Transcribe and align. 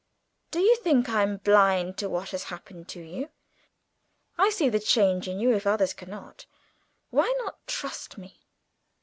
Do 0.49 0.61
you 0.61 0.77
think 0.77 1.09
I'm 1.09 1.37
blind 1.37 1.95
to 1.99 2.09
what 2.09 2.31
has 2.31 2.45
happened 2.45 2.89
to 2.89 2.99
you? 3.01 3.29
I 4.35 4.45
can 4.45 4.51
see 4.51 4.67
the 4.67 4.79
change 4.79 5.27
in 5.27 5.39
you 5.39 5.53
if 5.53 5.67
others 5.67 5.93
cannot. 5.93 6.47
Why 7.11 7.31
not 7.37 7.67
trust 7.67 8.17
me?" 8.17 8.39